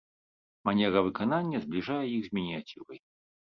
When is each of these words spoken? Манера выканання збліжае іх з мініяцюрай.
Манера 0.69 1.03
выканання 1.09 1.57
збліжае 1.67 2.03
іх 2.17 2.23
з 2.33 2.41
мініяцюрай. 2.41 2.99